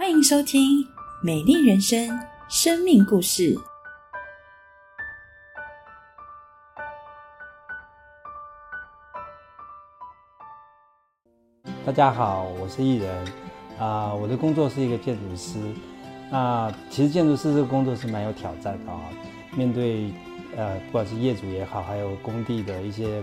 [0.00, 0.82] 欢迎收听
[1.22, 2.08] 《美丽人生》
[2.48, 3.54] 生命故事。
[11.84, 13.26] 大家好，我是艺人
[13.78, 15.58] 啊、我的工作是一个建筑师。
[16.30, 19.02] 那其实建筑师这个工作是蛮有挑战的啊，
[19.54, 20.10] 面对
[20.56, 23.22] 呃不管是业主也好，还有工地的一些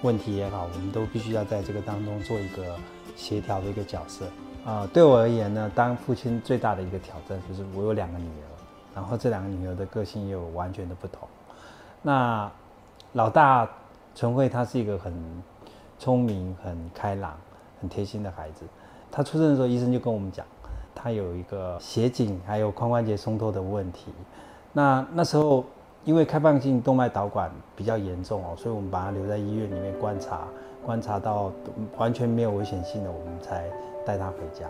[0.00, 2.78] 问题也好，我们都必须要在这个当中做一个
[3.14, 4.24] 协调的一个角色
[4.64, 8.48] 啊、对我而言呢，当父亲最大的一个挑战就是我有两个女儿，
[8.94, 11.28] 然后这两个女儿的个性也有完全的不同。
[12.00, 12.50] 那
[13.12, 13.68] 老大
[14.14, 15.12] 纯慧，她是一个很
[15.98, 17.36] 聪明、很开朗、
[17.80, 18.64] 很贴心的孩子。
[19.10, 20.44] 他出生的时候，医生就跟我们讲，
[20.94, 24.12] 他有一个斜颈还有髋关节松脱的问题。
[24.72, 25.64] 那那时候
[26.04, 30.40] 因为开放性动脉导管比较严重哦，所以我们把她留在医院里面观察，
[30.84, 31.52] 观察到
[31.96, 33.70] 完全没有危险性的，我们才
[34.04, 34.66] 带他回家。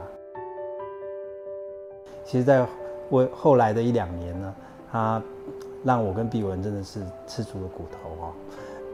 [2.25, 2.67] 其实，在
[3.11, 4.55] 为后来的一两年呢，
[4.91, 5.23] 他
[5.85, 8.33] 让我跟碧文真的是吃足了骨头哦。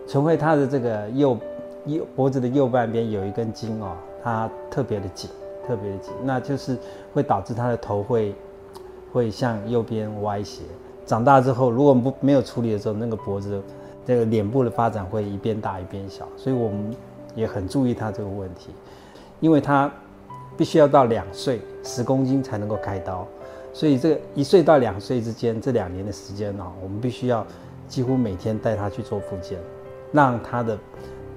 [0.08, 1.38] 纯慧他的这个右
[1.86, 5.30] 右脖子的右半边有一根筋哦，他特别的紧，
[5.66, 6.76] 特别的紧，那就是
[7.14, 8.34] 会导致他的头会
[9.12, 10.62] 会向右边歪斜。
[11.06, 13.62] 长大之后，如果不没有处理的时候，那个脖子
[14.04, 16.94] 这个脸部的发展会一边大一边小，所以我们
[17.36, 18.70] 也很注意他这个问题，
[19.38, 19.90] 因为他
[20.60, 23.26] 必须要到两岁十公斤才能够开刀，
[23.72, 27.46] 所以这个一岁到两岁之间这两年的时间呢、我们必须要
[27.88, 29.58] 几乎每天带他去做复健，
[30.12, 30.78] 让他的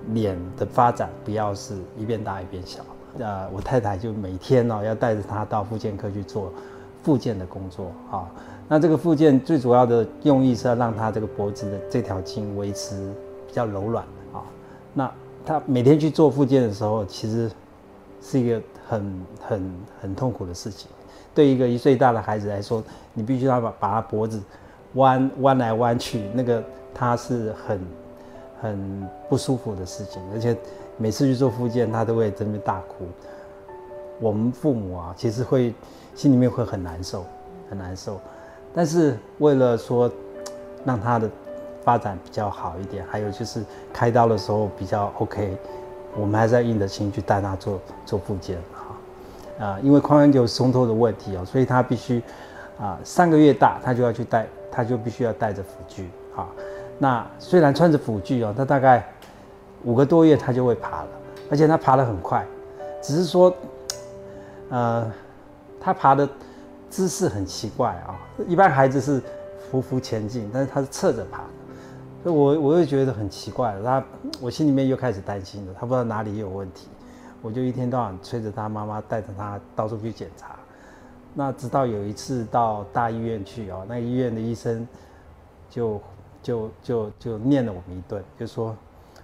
[0.09, 2.81] 脸的发展不要是一边大一边小。
[3.17, 6.51] 呃，我太太就每天呢、要带着他到复健科去做
[7.01, 8.29] 复健的工作啊。
[8.67, 13.09] 那这个复健最主要的用意是要让他这个脖子的这条筋维持
[13.47, 14.44] 比较柔软啊。
[14.94, 15.09] 那
[15.45, 17.49] 他每天去做复健的时候，其实
[18.21, 20.89] 是一个很很很痛苦的事情。
[21.35, 24.41] 对一个一岁大的孩子来说，你必须要把把他脖子
[24.93, 27.79] 弯弯来弯去，那个他是很
[28.61, 30.55] 很不舒服的事情，而且
[30.95, 33.05] 每次去做复健，他都会在那边大哭。
[34.19, 35.73] 我们父母啊，其实会
[36.13, 37.25] 心里面会很难受，
[37.69, 38.22] 很难受。
[38.73, 40.09] 但是为了说
[40.85, 41.29] 让他的
[41.83, 45.57] 发展比较好一点，还有就是开刀的时候比较 OK，
[46.18, 49.66] 我们还是要硬着心去带他做做复健哈。
[49.66, 52.22] 啊、因为髋关节有松脱的问题哦，所以他必须
[52.79, 56.47] 啊、三个月大他就要去带，他就必须要带着辅具啊。
[56.97, 59.07] 那虽然穿着辅具哦，他大概
[59.84, 61.07] 五个多月他就会爬了，
[61.52, 62.46] 而且他爬得很快，
[63.02, 63.53] 只是说，
[64.69, 65.09] 呃，
[65.79, 66.28] 他爬的
[66.90, 69.22] 姿势很奇怪啊、一般孩子是
[69.72, 71.44] 匍匐前进，但是他是侧着爬的，
[72.23, 74.01] 所以我我又觉得很奇怪，他
[74.39, 76.88] 我心里面又开始担心了，他不知道哪里有问题，
[77.41, 80.56] 我就一天到晚催着他妈妈带着他到处去检查。
[81.34, 84.88] 那直到有一次到大医院去哦，那医院的医生
[85.69, 86.00] 就
[86.41, 88.73] 就就就念了我们一顿，就说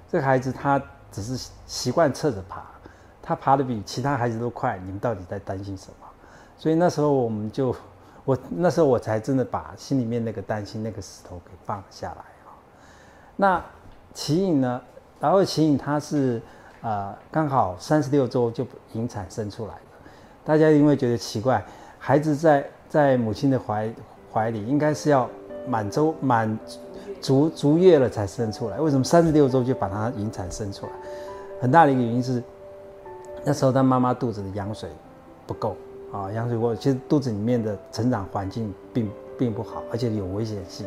[0.10, 2.66] 这个孩子他只是习惯侧着爬，
[3.22, 6.08] 他爬的比其他孩子都快，你们到底在担心什么？
[6.58, 7.74] 所以那时候我们就，
[8.26, 12.26] 我那时候我才真的把心里面那个担心那个石头给放了下来。
[13.42, 13.64] 那
[14.14, 14.82] 奇颖呢？
[15.18, 16.42] 然后奇颖她是
[16.82, 19.80] 呃刚好三十六周就引产生出来的，
[20.44, 21.64] 大家因为觉得奇怪，
[21.98, 23.90] 孩子在在母亲的怀
[24.30, 25.30] 怀里应该是要
[25.66, 26.60] 满周满
[27.22, 30.92] 足足月了才生出来，为什么三十六周就把它引产生出来？
[31.62, 32.44] 很大的一个原因是
[33.46, 34.90] 那时候他妈妈肚子的羊水
[35.48, 35.78] 不够
[36.12, 40.86] 啊，羊水不够，其实肚子里面的成长环境并并不好，而且有危险性，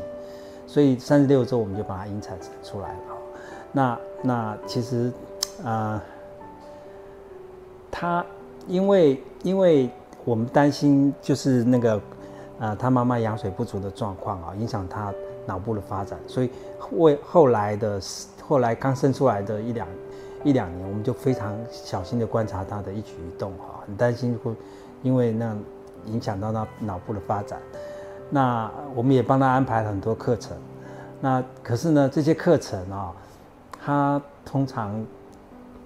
[0.72, 2.98] 所以三十六周我们就把它引产出来了。
[3.72, 5.12] 那那其实
[5.62, 6.02] 啊、呃
[7.94, 8.24] 他
[8.66, 9.90] 因为因为
[10.24, 12.00] 我们担心就是那个
[12.58, 15.12] 呃他妈妈羊水不足的状况啊，影响他
[15.44, 16.48] 脑部的发展，所以
[16.92, 18.00] 为后来的
[18.48, 19.86] 后来刚生出来的一两
[20.42, 24.50] 一两年，我们就非常小心的观察他的一举一动哈，很担心会
[25.02, 25.54] 因为那
[26.06, 27.60] 影响到他脑部的发展。
[28.34, 30.56] 那我们也帮他安排了很多课程，
[31.20, 33.12] 那可是呢，这些课程啊、
[33.84, 35.04] 他通常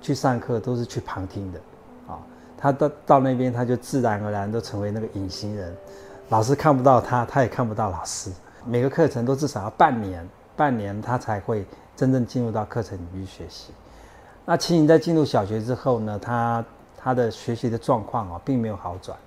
[0.01, 1.59] 去上课都是去旁听的，
[2.07, 2.23] 啊，
[2.57, 5.77] 他到到那边他就自然而然都成为那个隐形人，
[6.29, 8.31] 老师看不到他，他也看不到老师。
[8.65, 11.67] 每个课程都至少要半年，半年他才会
[11.97, 13.73] 真正进入到课程里去学习。
[14.45, 16.65] 那秦颖在进入小学之后呢，他
[16.97, 19.19] 他的学习的状况啊，并没有好转。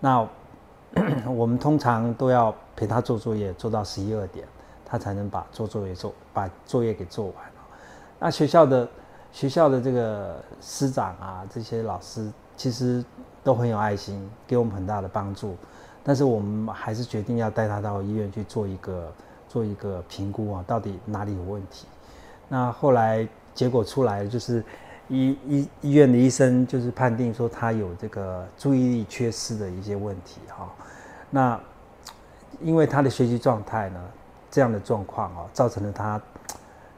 [0.00, 0.26] 那
[1.26, 4.46] 我们通常都要陪他做作业，做到十一二点，
[4.84, 7.34] 他才能把做作业做把作业给做完。
[8.18, 8.88] 那学校的
[9.32, 13.04] 学校的这个师长啊，这些老师其实
[13.42, 15.56] 都很有爱心，给我们很大的帮助。
[16.02, 19.12] 但是我们还是决定要带他到医院去做一个
[19.48, 21.86] 做一个评估啊，到底哪里有问题？
[22.48, 24.64] 那后来结果出来，就是
[25.08, 30.68] 医医医院的医生就是判定说他有这个注意力缺失的一些问题哈。
[31.30, 31.58] 那
[32.60, 34.00] 因为他的学习状态呢，
[34.50, 36.20] 这样的状况啊，造成了他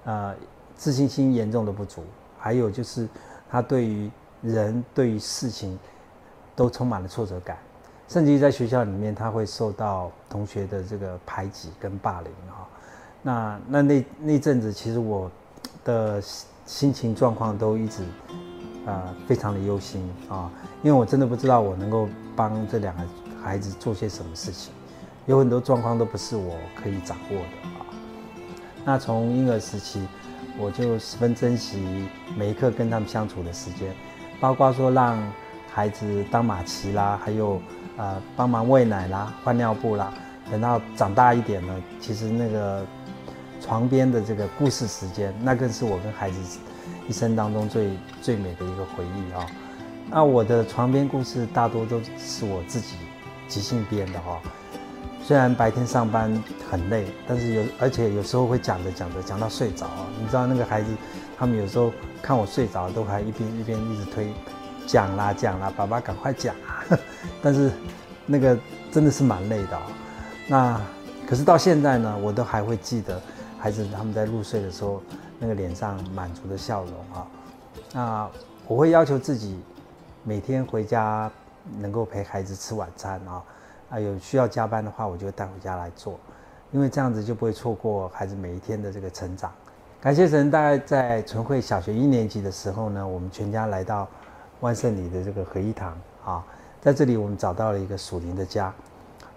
[0.04, 0.34] 呃
[0.74, 2.02] 自信心严重的不足，
[2.38, 3.08] 还有就是
[3.50, 5.78] 他对于人对于事情
[6.56, 7.56] 都充满了挫折感。
[8.08, 12.68] 甚至于在学校里面，他会受到同学的这个排挤跟霸凌啊。
[13.22, 15.30] 那那那那阵子，其实我
[15.84, 16.20] 的
[16.66, 18.02] 心情状况都一直
[18.84, 20.50] 呃非常的忧心啊，
[20.82, 23.02] 因为我真的不知道我能够帮这两个
[23.42, 24.72] 孩子做些什么事情，
[25.26, 27.42] 有很多状况都不是我可以掌握的
[27.78, 27.86] 啊。
[28.84, 30.06] 那从婴儿时期，
[30.58, 32.06] 我就十分珍惜
[32.36, 33.92] 每一刻跟他们相处的时间，
[34.40, 35.18] 包括说让
[35.70, 37.60] 孩子当马骑啦，还有。
[37.98, 40.14] 呃，帮忙喂奶啦，换尿布啦。
[40.50, 42.86] 等到长大一点呢，其实那个
[43.60, 46.58] 床边的这个故事时间，那更是我跟孩子
[47.06, 47.90] 一生当中最
[48.22, 49.46] 最美的一个回忆啊。
[50.10, 52.96] 那我的床边故事大多都是我自己
[53.52, 54.40] 即兴编的哈。
[55.22, 59.86] 虽然白天上班很累，但是有而且有时候会讲着讲着讲到睡着。
[60.18, 60.88] 你知道那个孩子，
[61.38, 64.32] 他们有时候看我睡着，都还一边一边一直推。
[64.86, 66.56] 讲啦讲啦，爸爸赶快讲！
[67.42, 67.70] 但是
[68.26, 68.58] 那个
[68.90, 69.78] 真的是蛮累的。
[70.48, 70.80] 那
[71.26, 73.20] 可是到现在呢，我都还会记得
[73.58, 75.02] 孩子他们在入睡的时候
[75.38, 77.26] 那个脸上满足的笑容啊。
[77.92, 78.28] 那
[78.66, 79.60] 我会要求自己
[80.24, 81.30] 每天回家
[81.78, 83.42] 能够陪孩子吃晚餐啊。
[83.90, 86.18] 啊，有需要加班的话，我就带回家来做，
[86.70, 89.52] 因为这样子就不会错过孩子每一天的这个成长。
[90.00, 94.08] 感谢神，大概在纯慧小学一年级的时候呢，我们全家来到。
[94.60, 95.92] 万圣里的这个合一堂
[96.24, 96.44] 啊，
[96.80, 98.72] 在这里我们找到了一个属灵的家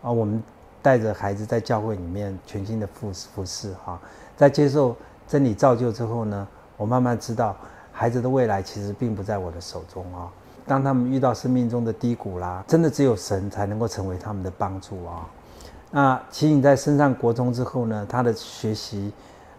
[0.03, 0.11] 啊。
[0.11, 0.39] 我们
[0.83, 3.99] 带着孩子在教会里面全新的服服侍哈，
[4.37, 4.95] 在接受
[5.27, 7.57] 真理造就之后呢，我慢慢知道
[7.91, 10.31] 孩子的未来其实并不在我的手中啊。
[10.65, 15.29] 当他们遇到生命中的低谷啦，真的只有神才能够成为他们的帮助啊。
[15.91, 19.13] 那齐颖在升上国中之后呢，他的学习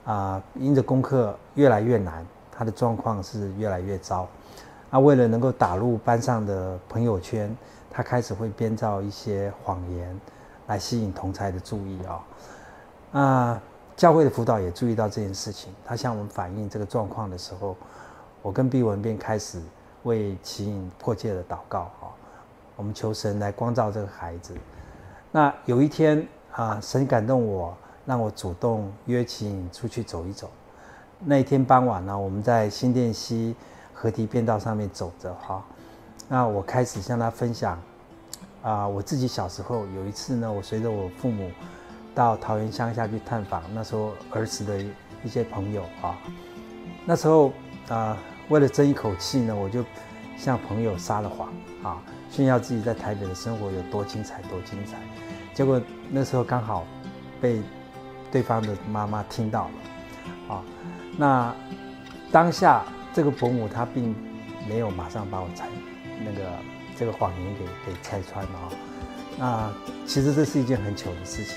[0.05, 4.29] 啊，因着功课越来越难，他的状况是越来越糟。
[4.91, 7.55] 那为了能够打入班上的朋友圈，
[7.91, 10.21] 他开始会编造一些谎言，
[10.67, 13.21] 来吸引同才的注意啊。
[13.21, 13.63] 啊，
[13.97, 17.77] 教会的辅导也注意到这件事情，他向我们反映这个状况的时候，
[18.43, 19.61] 我跟毕文便开始
[20.07, 22.09] 为奇颖迫切的祷告啊。
[22.75, 24.57] 我们求神来光照这个孩子。
[25.31, 27.77] 那有一天啊，神感动我，
[28.07, 30.51] 让我主动约奇颖出去走一走。
[31.21, 33.55] 那一天傍晚呢，我们在新店溪。
[33.99, 35.65] 河堤便道上面走着哈，
[36.29, 37.81] 那我开始向他分享
[38.63, 41.51] 啊，我自己小时候有一次呢，我随着我父母
[42.15, 44.79] 到桃园乡下去探访，那时候儿时的
[45.25, 46.15] 一些朋友啊，
[47.07, 47.51] 那时候
[47.89, 49.85] 啊，为了争一口气呢，我就
[50.37, 51.53] 向朋友撒了谎
[51.83, 54.97] 啊，炫耀自己在台北的生活有多精彩多精彩，
[55.55, 56.85] 结果那时候刚好
[57.41, 57.61] 被
[58.31, 60.63] 对方的妈妈听到了啊，
[61.17, 61.55] 那
[62.31, 62.85] 当下。
[63.17, 64.15] 这个伯母她并
[64.69, 65.67] 没有马上把我拆
[66.23, 66.51] 那个
[66.99, 68.69] 这个谎言给给拆穿啊，
[69.39, 69.73] 那
[70.07, 71.57] 其实这是一件很糗的事情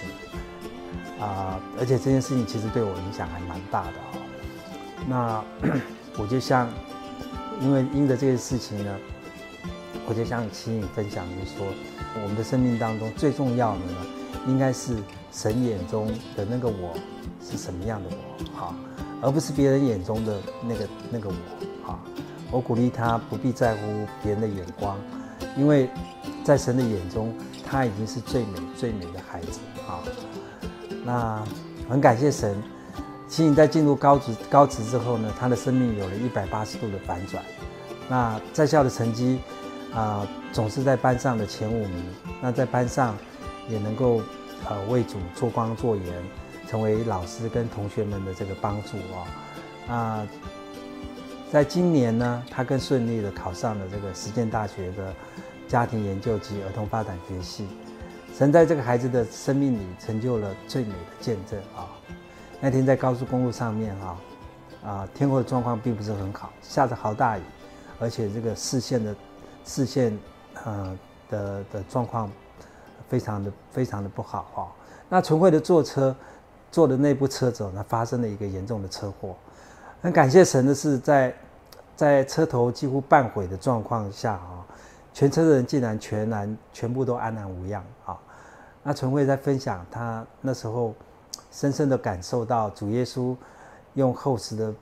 [1.19, 4.15] 啊，而且这件事情其实对我影响还蛮大的啊。
[5.05, 5.43] 那
[6.19, 6.67] 我就像
[7.61, 8.95] 因为因着这件事情呢，
[10.05, 11.65] 我就向齐颖分享，就是说
[12.21, 14.05] 我们的生命当中最重要的呢，
[14.47, 14.97] 应该是
[15.31, 16.93] 神眼中的那个我
[17.41, 18.75] 是什么样的我好。
[19.21, 21.99] 而不是别人眼中的那个那个我啊！
[22.51, 24.97] 我鼓励他不必在乎别人的眼光，
[25.57, 25.89] 因为
[26.41, 27.33] 在神的眼中，
[27.69, 29.99] 他已经是最美最美的孩子啊！
[31.03, 31.43] 那
[31.89, 32.55] 很感谢神，
[33.29, 37.41] 其实在进入高职高职之后呢，他的生命有了一百八十度的反转。
[38.09, 39.39] 那在校的成绩
[39.93, 42.03] 啊，总是在班上的前五名。
[42.41, 43.15] 那在班上
[43.69, 44.21] 也能够
[44.67, 46.05] 呃为主做光做盐。
[46.67, 48.89] 成为老师跟同学们的这个帮助
[49.87, 50.27] 啊，啊，
[51.51, 55.11] 在今年呢，他更顺利的考上了这个实践大学的
[55.67, 57.67] 家庭研究及儿童发展学系。
[58.37, 61.89] 神在这个孩子的生命里成就了最美的见证啊！
[62.61, 64.17] 那天在高速公路上面啊，
[64.85, 67.41] 啊，天候的状况并不是很好，下着好大雨，
[67.99, 69.15] 而且这个视线的
[69.65, 70.17] 视线
[70.63, 70.97] 呃
[71.29, 72.29] 的的状况
[73.07, 74.61] 非常的非常的不好啊。
[75.07, 76.15] 那纯慧的坐车。
[76.71, 79.35] 坐的那部车子呢，发生了一个严重的车祸。
[80.03, 81.33] 很感谢神的是，在
[81.95, 84.63] 在车头几乎半毁的状况下啊，
[85.11, 88.15] 全车的人竟然全然全部都安然无恙啊。
[88.83, 90.93] 那纯慧在分享他那时候
[91.51, 93.35] 深深的感受到主耶稣
[93.93, 94.73] 用厚实的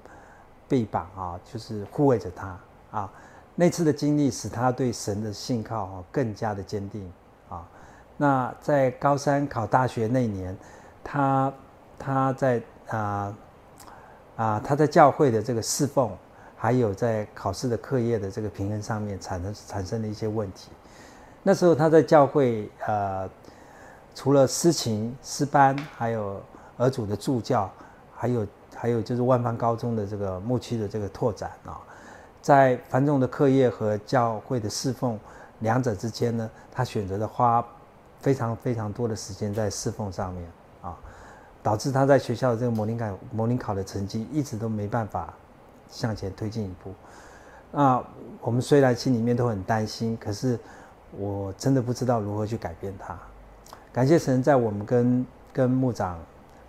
[0.67, 2.59] 臂膀啊，就是护卫着他
[2.91, 3.11] 啊。
[3.55, 7.11] 那次的经历使他对神的信靠啊更加的坚定
[7.49, 7.67] 啊。
[8.17, 10.57] 那在高三考大学那年，
[11.03, 11.53] 他
[11.97, 13.35] 他在啊。
[14.37, 16.15] 啊，他在教会的这个侍奉，
[16.55, 20.69] 还有在考试的课业的这个平衡上面产生产生了一些问题。
[21.41, 23.27] 那时候他在教会，呃，
[24.17, 26.41] 除了诗情诗班，还有
[26.75, 27.69] 儿主的助教，
[28.15, 31.77] 还有还有就是万方高中的这个牧区的这个拓展啊，
[32.41, 35.19] 在繁重的课业和教会的侍奉
[35.59, 37.63] 两者之间呢，他选择了花
[38.19, 40.49] 非常非常多的时间在侍奉上面
[40.81, 40.97] 啊。
[41.61, 45.31] 导致他在学校的这个模拟考模拟考的成绩一直都没办法
[45.91, 46.91] 向前推进一步。
[47.71, 48.03] 那
[48.41, 50.57] 我们虽然心里面都很担心，可是
[51.11, 53.15] 我真的不知道如何去改变他。
[53.97, 56.19] 感谢神，在我们跟跟牧长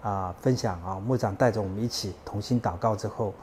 [0.00, 3.34] 啊分享啊，牧长带着我们一起同心祷告之后，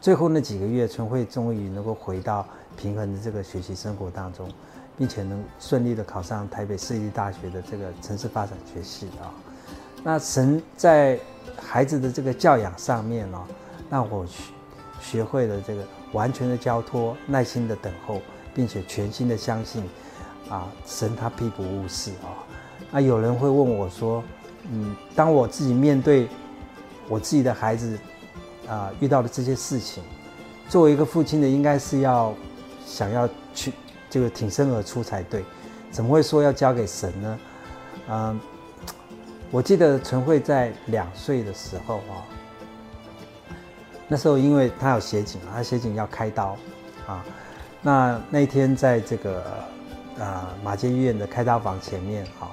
[0.00, 4.48] 最后那几个月，春慧终于能够回到平衡的这个学习生活当中，
[4.96, 9.34] 并且能顺利的考上台北市立大学的这个城市发展学系啊。
[10.04, 11.18] 那神在
[11.60, 13.44] 孩子的这个教养上面呢，
[13.90, 14.44] 让我学
[15.00, 18.20] 学会了这个完全的交托、耐心的等候，
[18.54, 19.82] 并且全心的相信，
[20.48, 22.46] 啊，神他必不误事啊。
[22.96, 24.24] 那有人会问我说，
[24.72, 26.26] 嗯，当我自己面对
[27.10, 27.98] 我自己的孩子
[28.66, 30.02] 啊遇到的这些事情，
[30.66, 32.32] 作为一个父亲的，应该是要
[32.86, 33.70] 想要去
[34.08, 35.44] 这个挺身而出才对，
[35.90, 37.38] 怎么会说要交给神呢？
[38.08, 38.40] 嗯。
[39.50, 42.24] 我记得陈慧在两岁的时候啊，
[44.08, 46.56] 那时候因为他有斜颈，他斜颈要开刀
[47.06, 47.22] 啊。
[47.82, 49.44] 那那天在这个
[50.18, 52.48] 啊马街医院的开刀房前面啊，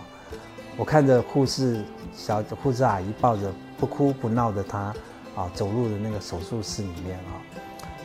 [0.77, 4.93] 我看着护士小护士阿姨抱着不哭不闹的他
[5.35, 7.41] 啊走入了那个手术室里面啊。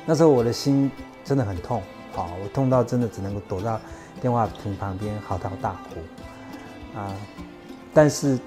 [0.06, 0.90] 那时候我的心
[1.24, 1.82] 真的很痛
[2.16, 3.80] 啊，我痛到真的只能够躲到
[4.20, 7.14] 电话亭旁边嚎啕大哭啊，
[7.94, 8.38] 但是。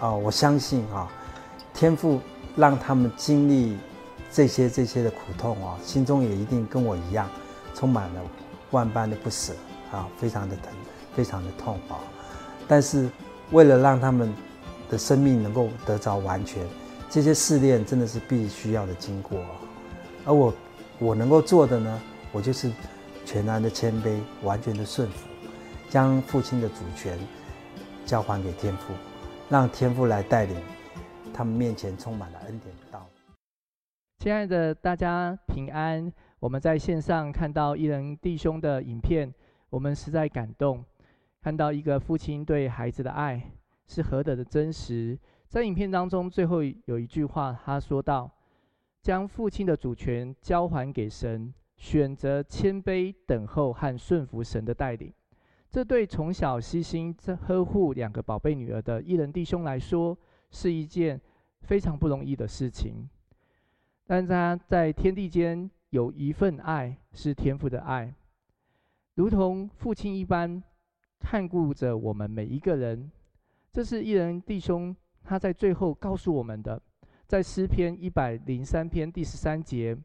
[0.00, 1.08] 啊，我相信啊，
[1.72, 2.20] 天父
[2.56, 3.78] 让他们经历
[4.30, 7.30] 这些这些的苦痛啊，心中也一定跟我一样，
[7.74, 8.20] 充满了
[8.72, 9.54] 万般的不舍
[9.92, 10.72] 啊，非常的疼，
[11.14, 11.96] 非常的痛啊。
[12.66, 13.08] 但是
[13.54, 14.34] 为了让他们
[14.90, 16.60] 的生命能够得着完全，
[17.08, 19.38] 这些试炼真的是必须要的经过。
[20.24, 20.52] 而我
[20.98, 22.68] 我能够做的呢，我就是
[23.24, 25.28] 全然的谦卑，完全的顺服，
[25.88, 27.16] 将父亲的主权
[28.04, 28.92] 交还给天父。
[29.48, 30.56] 让天父来带领，
[31.32, 33.06] 他们面前充满了恩典的道。
[34.18, 39.32] 亲爱的大家平安，我们在线上看到一人弟兄的影片，
[39.70, 40.84] 我们实在感动，
[41.44, 43.52] 看到一个父亲对孩子的爱
[43.86, 45.18] 是何等的真实。
[45.46, 48.30] 在影片当中，最后有一句话，他说道
[49.02, 55.12] ：“将父亲的主权交还给神，选择谦卑等候和顺服神的带领。”
[55.68, 57.14] 这对从小悉心
[57.46, 60.16] 呵护两个宝贝女儿的伊人弟兄来说，
[60.50, 61.20] 是一件
[61.60, 63.06] 非常不容易的事情。
[64.06, 68.14] 但他在天地间有一份爱，是天父的爱，
[69.16, 70.62] 如同父亲一般
[71.20, 73.10] 看顾着我们每一个人。
[73.72, 76.80] 这是一人弟兄他在最后告诉我们的，
[77.26, 79.96] 在诗篇一百零三篇第十三节，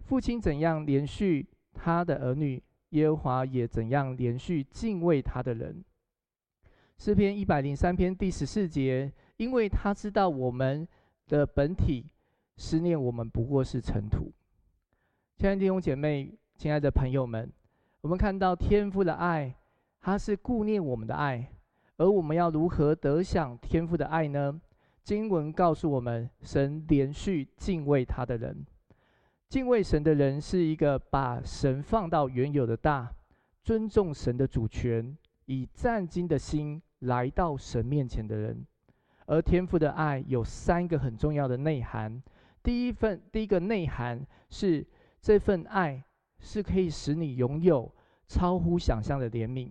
[0.00, 2.62] 父亲怎样连续他的儿女。
[2.90, 5.82] 耶和华也怎样连续敬畏他的人。
[6.98, 10.86] 诗篇一百零三篇第十四节，因为他知道我们
[11.26, 12.04] 的本体，
[12.58, 14.30] 思念我们不过是尘土。
[15.38, 17.50] 亲爱的弟兄姐妹，亲爱的朋友们，
[18.02, 19.56] 我们看到天父的爱，
[20.04, 21.48] 他是顾念我们的爱，
[21.96, 24.60] 而我们要如何得享天父的爱呢？
[25.04, 28.66] 经文告诉我们，神连续敬畏他的人。
[29.48, 33.12] 敬畏神的人是一个把神放到原有的大，
[33.62, 35.16] 尊重神的主权，
[35.46, 38.66] 以战兢的心来到神面前的人。
[39.26, 42.20] 而天父的爱有三个很重要的内涵。
[42.60, 44.84] 第一份，第一个内涵是
[45.20, 46.02] 这份爱
[46.40, 47.88] 是可以使你拥有
[48.26, 49.70] 超乎想象的怜悯。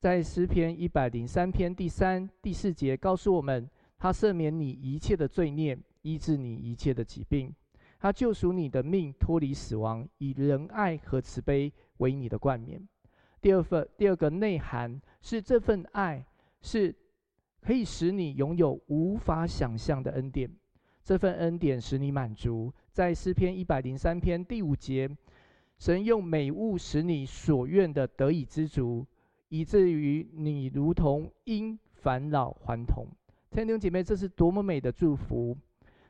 [0.00, 7.54] 在诗篇一百零三篇第三、第四节告诉我们，他赦免你一切的罪孽，医治你一切的疾病。
[7.98, 12.80] 他救赎你的命，脱离死亡，以仁爱和慈悲为你的冠冕。
[13.42, 16.24] 第二份，第二个内涵是这份爱
[16.62, 16.96] 是
[17.60, 20.50] 可以使你拥有无法想象的恩典。
[21.04, 22.72] 这份恩典使你满足。
[22.90, 25.14] 在诗篇一百零三篇第五节，
[25.78, 29.06] 神用美物使你所愿的得以知足，
[29.50, 33.06] 以至于你如同因返老还童。
[33.50, 35.56] 弟兄姐妹，这是多么美的祝福！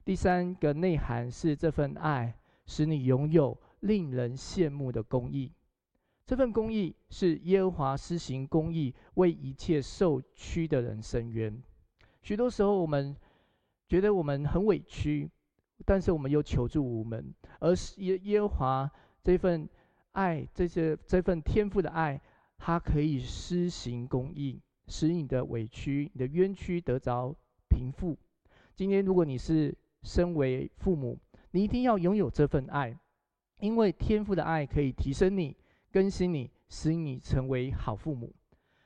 [0.04, 2.34] 第三个内涵是这份爱
[2.66, 5.50] 使你拥有令人羡慕的公义。
[6.26, 11.60] 这份公义是耶和华施行公义，为一切受屈的人伸冤。
[12.22, 13.16] 许多时候，我们
[13.88, 15.28] 觉得我们很委屈，
[15.86, 17.34] 但是我们又求助无门。
[17.58, 18.90] 而是耶耶和华
[19.24, 19.68] 这份
[20.12, 22.20] 爱，这些这份天赋的爱，
[22.62, 27.34] 它可以施行公义，使你的委屈、你的冤屈得着
[27.70, 28.16] 平复。
[28.76, 31.18] 今天，如果你是身为父母，
[31.52, 32.96] 你一定要拥有这份爱，
[33.60, 35.56] 因为天赋的爱可以提升你、
[35.90, 38.30] 更新你，使你成为好父母。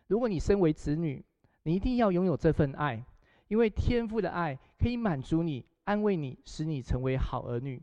[0.06, 1.24] 如果你身为子女，
[1.64, 3.04] 你一定要拥有这份爱。
[3.48, 7.82] 因为天赋的爱可以满足你、安慰你，使你成为好儿女。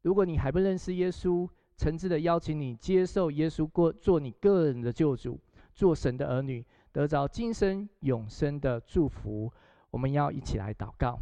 [0.00, 5.38] 如果你还不认识耶稣，诚挚的邀请你接受耶稣过做你个人的救主，
[5.72, 9.52] 做神的儿女，得着今生永生的祝福。
[9.90, 11.18] 我们要一起来祷告。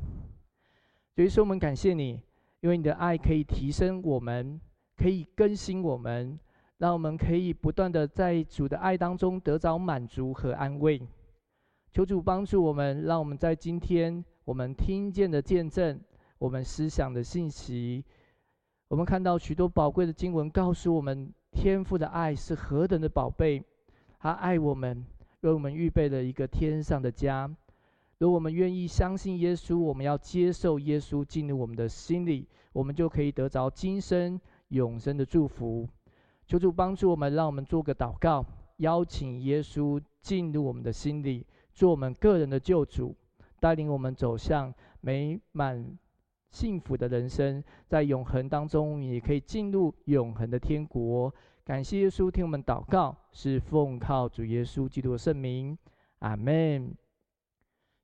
[1.15, 2.21] 所以说，我们感谢你，
[2.61, 4.61] 因为你的爱可以提升我们，
[4.97, 6.39] 可以更新我们，
[6.79, 11.01] 让我们可以不断的在主的爱当中得着满足和安慰。
[11.91, 16.01] 求主帮助我们，让我们在今天我们听见的见证，
[16.39, 18.03] 我们思想的信息，
[18.93, 23.65] 我们看到许多宝贵的经文，告诉我们天父的爱是何等的宝贝。
[24.19, 25.03] 他爱我们，
[25.41, 27.51] 为我们预备了一个天上的家。
[28.19, 35.89] 如果我们愿意相信耶稣，我们要接受耶稣进入我们的心里，我们就可以得着今生永生的祝福。
[36.47, 38.45] 求主帮助我们，让我们做个祷告，
[38.77, 41.47] 邀请耶稣进入我们的心里。
[41.73, 43.17] 做我们个人的救主，
[43.59, 45.99] 带领我们走向美满
[46.53, 51.35] 幸福的人生，在永恒当中也可以进入永恒的天国。
[51.65, 55.77] 感谢耶稣听我们祷告，是奉靠主耶稣基督的圣名，
[56.19, 56.95] 阿门。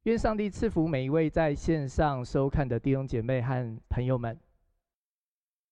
[0.04, 4.38] 愿上帝赐福每一位在线上收看的弟兄姐妹和朋友们。